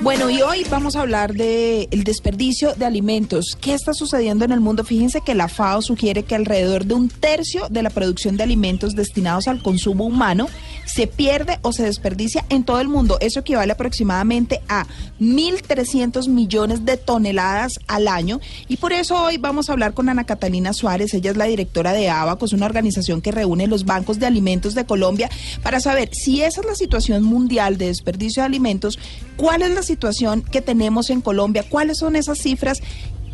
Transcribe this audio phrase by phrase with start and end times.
[0.00, 3.58] Bueno, y hoy vamos a hablar del el desperdicio de alimentos.
[3.60, 4.84] ¿Qué está sucediendo en el mundo?
[4.84, 8.94] Fíjense que la FAO sugiere que alrededor de un tercio de la producción de alimentos
[8.94, 10.46] destinados al consumo humano
[10.86, 13.18] se pierde o se desperdicia en todo el mundo.
[13.20, 14.86] Eso equivale aproximadamente a
[15.20, 18.40] 1.300 millones de toneladas al año.
[18.68, 21.12] Y por eso hoy vamos a hablar con Ana Catalina Suárez.
[21.12, 24.74] Ella es la directora de ABACO, es una organización que reúne los bancos de alimentos
[24.74, 25.28] de Colombia
[25.62, 28.98] para saber si esa es la situación mundial de desperdicio de alimentos,
[29.36, 32.80] cuál es la situación que tenemos en Colombia, cuáles son esas cifras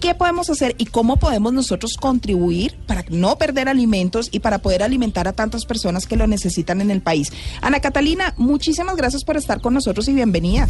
[0.05, 4.82] ¿Qué podemos hacer y cómo podemos nosotros contribuir para no perder alimentos y para poder
[4.82, 7.32] alimentar a tantas personas que lo necesitan en el país?
[7.62, 10.69] Ana Catalina, muchísimas gracias por estar con nosotros y bienvenida.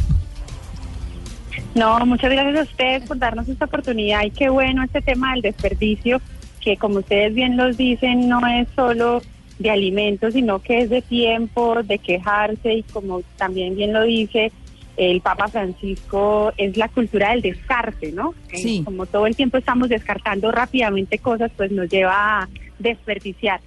[1.75, 5.43] No, muchas gracias a ustedes por darnos esta oportunidad y qué bueno este tema del
[5.43, 6.21] desperdicio,
[6.61, 9.21] que como ustedes bien los dicen, no es solo
[9.59, 14.53] de alimentos, sino que es de tiempo, de quejarse y como también bien lo dice,
[14.97, 18.35] el Papa Francisco es la cultura del descarte, ¿no?
[18.53, 18.83] Sí.
[18.85, 23.61] Como todo el tiempo estamos descartando rápidamente cosas, pues nos lleva a desperdiciar.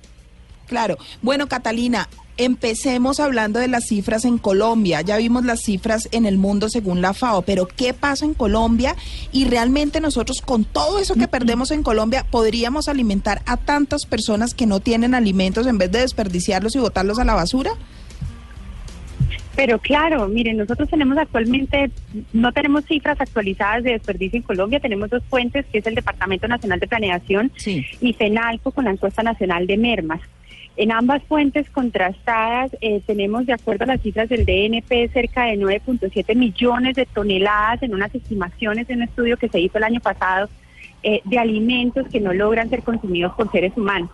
[0.67, 0.97] Claro.
[1.21, 5.01] Bueno, Catalina, empecemos hablando de las cifras en Colombia.
[5.01, 8.95] Ya vimos las cifras en el mundo según la FAO, pero ¿qué pasa en Colombia?
[9.31, 14.53] Y realmente nosotros con todo eso que perdemos en Colombia podríamos alimentar a tantas personas
[14.53, 17.71] que no tienen alimentos en vez de desperdiciarlos y botarlos a la basura.
[19.57, 21.89] Pero claro, miren, nosotros tenemos actualmente,
[22.31, 26.47] no tenemos cifras actualizadas de desperdicio en Colombia, tenemos dos fuentes, que es el Departamento
[26.47, 27.83] Nacional de Planeación Sí.
[27.99, 30.21] y FENALCO con la encuesta nacional de mermas.
[30.75, 35.57] En ambas fuentes contrastadas eh, tenemos, de acuerdo a las cifras del DNP, cerca de
[35.57, 40.01] 9.7 millones de toneladas en unas estimaciones de un estudio que se hizo el año
[40.01, 40.49] pasado
[41.01, 44.11] eh, de alimentos que no logran ser consumidos por seres humanos.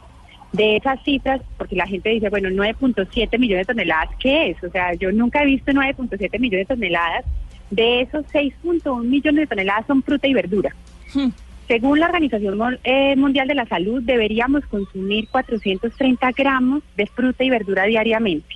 [0.54, 4.64] De esas cifras, porque la gente dice, bueno, 9.7 millones de toneladas, ¿qué es?
[4.64, 7.26] O sea, yo nunca he visto 9.7 millones de toneladas.
[7.72, 10.76] De esos 6.1 millones de toneladas son fruta y verdura.
[11.14, 11.30] Hmm.
[11.68, 17.50] Según la Organización eh, Mundial de la Salud, deberíamos consumir 430 gramos de fruta y
[17.50, 18.56] verdura diariamente.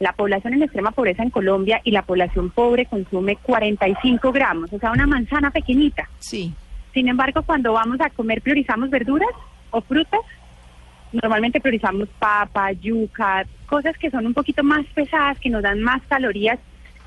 [0.00, 4.78] La población en extrema pobreza en Colombia y la población pobre consume 45 gramos, o
[4.78, 6.08] sea, una manzana pequeñita.
[6.18, 6.52] Sí.
[6.92, 9.30] Sin embargo, cuando vamos a comer, priorizamos verduras
[9.70, 10.20] o frutas.
[11.12, 16.00] Normalmente priorizamos papa, yuca, cosas que son un poquito más pesadas, que nos dan más
[16.08, 16.58] calorías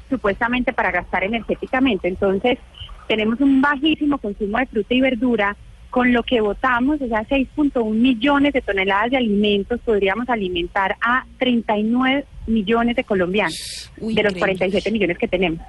[0.09, 2.07] supuestamente para gastar energéticamente.
[2.07, 2.59] Entonces,
[3.07, 5.55] tenemos un bajísimo consumo de fruta y verdura.
[5.89, 11.25] Con lo que votamos, o sea, 6.1 millones de toneladas de alimentos, podríamos alimentar a
[11.39, 14.39] 39 millones de colombianos, Uy, de los increíble.
[14.57, 15.61] 47 millones que tenemos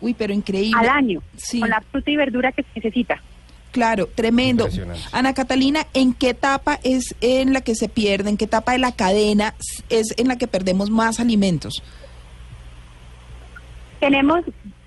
[0.00, 0.76] Uy, pero increíble.
[0.80, 1.60] al año, Sí.
[1.60, 3.22] con la fruta y verdura que se necesita.
[3.72, 4.68] Claro, tremendo.
[5.12, 8.78] Ana Catalina, ¿en qué etapa es en la que se pierde, en qué etapa de
[8.78, 9.54] la cadena
[9.88, 11.82] es en la que perdemos más alimentos?
[13.98, 14.44] Tenemos,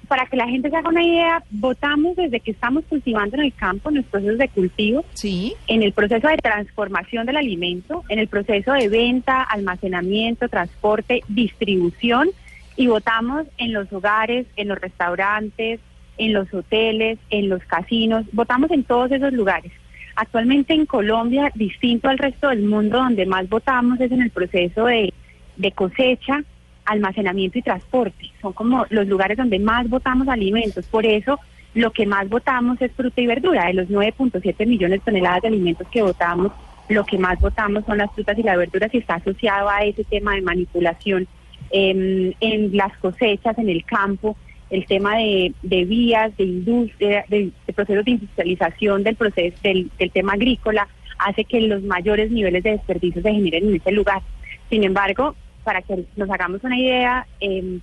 [0.08, 3.54] para que la gente se haga una idea, votamos desde que estamos cultivando en el
[3.54, 5.56] campo, en los procesos de cultivo, Sí.
[5.68, 12.30] en el proceso de transformación del alimento, en el proceso de venta, almacenamiento, transporte, distribución,
[12.78, 15.80] y votamos en los hogares, en los restaurantes,
[16.18, 19.72] en los hoteles, en los casinos, votamos en todos esos lugares.
[20.16, 24.86] Actualmente en Colombia, distinto al resto del mundo, donde más votamos es en el proceso
[24.86, 25.14] de,
[25.58, 26.44] de cosecha,
[26.86, 28.32] almacenamiento y transporte.
[28.42, 30.86] Son como los lugares donde más votamos alimentos.
[30.88, 31.40] Por eso,
[31.74, 33.66] lo que más votamos es fruta y verdura.
[33.66, 36.52] De los 9.7 millones de toneladas de alimentos que votamos,
[36.88, 40.04] lo que más votamos son las frutas y las verduras y está asociado a ese
[40.04, 41.28] tema de manipulación
[41.72, 44.38] em, en las cosechas, en el campo,
[44.70, 50.12] el tema de, de vías, de industria, de, procesos de industrialización del proceso del, del
[50.12, 50.88] tema agrícola,
[51.20, 54.22] hace que los mayores niveles de desperdicio se generen en ese lugar.
[54.70, 57.82] Sin embargo, para que nos hagamos una idea, em,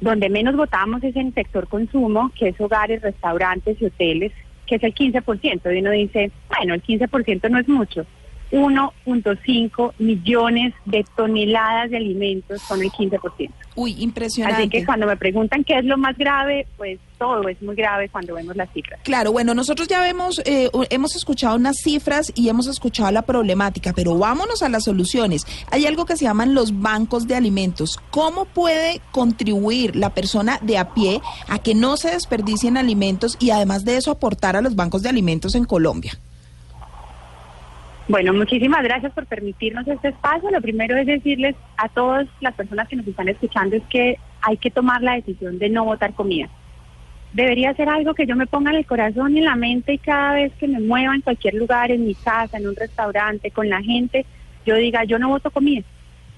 [0.00, 4.32] donde menos votamos es en el sector consumo, que es hogares, restaurantes y hoteles,
[4.66, 5.70] que es el 15%.
[5.72, 8.06] Y uno dice, bueno, el 15% no es mucho.
[8.50, 13.50] 1.5 millones de toneladas de alimentos, son el 15%.
[13.74, 14.62] Uy, impresionante.
[14.62, 18.08] Así que cuando me preguntan qué es lo más grave, pues todo es muy grave
[18.08, 19.00] cuando vemos las cifras.
[19.04, 23.92] Claro, bueno, nosotros ya vemos, eh, hemos escuchado unas cifras y hemos escuchado la problemática,
[23.92, 25.46] pero vámonos a las soluciones.
[25.70, 27.98] Hay algo que se llaman los bancos de alimentos.
[28.10, 33.50] ¿Cómo puede contribuir la persona de a pie a que no se desperdicien alimentos y
[33.50, 36.18] además de eso aportar a los bancos de alimentos en Colombia?
[38.08, 40.50] Bueno, muchísimas gracias por permitirnos este espacio.
[40.50, 44.56] Lo primero es decirles a todas las personas que nos están escuchando es que hay
[44.56, 46.48] que tomar la decisión de no votar comida.
[47.34, 49.98] Debería ser algo que yo me ponga en el corazón y en la mente y
[49.98, 53.68] cada vez que me mueva en cualquier lugar, en mi casa, en un restaurante, con
[53.68, 54.24] la gente,
[54.64, 55.84] yo diga, yo no voto comida.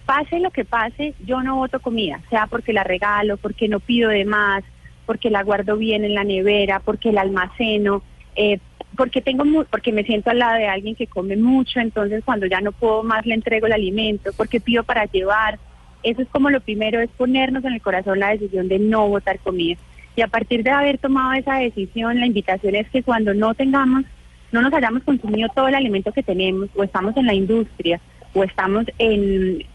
[0.06, 4.10] Pase lo que pase, yo no voto comida, sea porque la regalo, porque no pido
[4.10, 4.64] de más,
[5.06, 8.02] porque la guardo bien en la nevera, porque la almaceno,
[8.40, 8.58] eh,
[8.96, 12.62] porque tengo porque me siento al lado de alguien que come mucho, entonces cuando ya
[12.62, 15.58] no puedo más le entrego el alimento, porque pido para llevar.
[16.02, 19.38] Eso es como lo primero, es ponernos en el corazón la decisión de no votar
[19.40, 19.76] comida.
[20.16, 24.04] Y a partir de haber tomado esa decisión, la invitación es que cuando no tengamos,
[24.52, 28.00] no nos hayamos consumido todo el alimento que tenemos, o estamos en la industria,
[28.32, 29.66] o estamos en,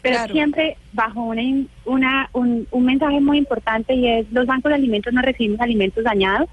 [0.00, 1.42] Pero siempre bajo una,
[1.84, 6.04] una un, un mensaje muy importante y es los bancos de alimentos no recibimos alimentos
[6.04, 6.48] dañados,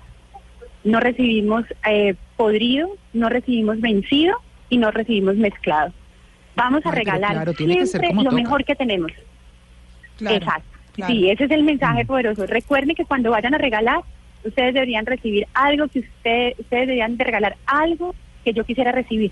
[0.85, 4.37] no recibimos eh, podrido, no recibimos vencido
[4.69, 5.91] y no recibimos mezclado.
[6.55, 9.11] Vamos a regalar siempre lo mejor que tenemos.
[10.21, 10.69] Exacto.
[11.07, 12.07] Sí, ese es el mensaje mm.
[12.07, 12.45] poderoso.
[12.45, 14.01] Recuerden que cuando vayan a regalar,
[14.45, 18.15] ustedes deberían recibir algo que usted, ustedes deberían de regalar algo
[18.45, 19.31] que yo quisiera recibir.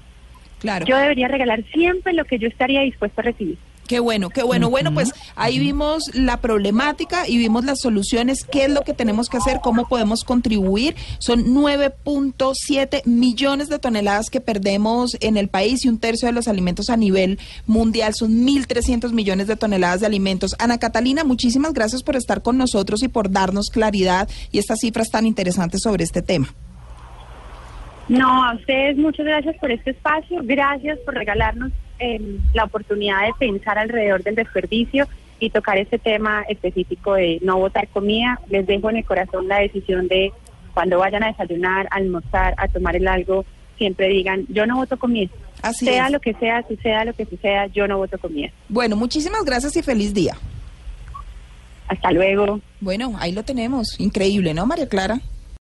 [0.59, 0.85] Claro.
[0.85, 3.57] Yo debería regalar siempre lo que yo estaría dispuesto a recibir.
[3.87, 4.69] Qué bueno, qué bueno.
[4.69, 9.27] Bueno, pues ahí vimos la problemática y vimos las soluciones, qué es lo que tenemos
[9.29, 10.95] que hacer, cómo podemos contribuir.
[11.19, 16.47] Son 9.7 millones de toneladas que perdemos en el país y un tercio de los
[16.47, 18.13] alimentos a nivel mundial.
[18.13, 20.55] Son 1.300 millones de toneladas de alimentos.
[20.59, 25.09] Ana Catalina, muchísimas gracias por estar con nosotros y por darnos claridad y estas cifras
[25.09, 26.47] tan interesantes sobre este tema.
[28.07, 31.71] No, a ustedes muchas gracias por este espacio, gracias por regalarnos
[32.53, 35.07] la oportunidad de pensar alrededor del desperdicio
[35.39, 38.39] y tocar este tema específico de no botar comida.
[38.49, 40.31] Les dejo en el corazón la decisión de
[40.73, 43.45] cuando vayan a desayunar, a almorzar, a tomar el algo,
[43.77, 45.29] siempre digan, yo no voto comida.
[45.61, 48.49] Así sea lo que sea, suceda lo que suceda, yo no voto comida.
[48.69, 50.35] Bueno, muchísimas gracias y feliz día.
[51.87, 52.59] Hasta luego.
[52.79, 53.99] Bueno, ahí lo tenemos.
[53.99, 55.21] Increíble, ¿no, María Clara?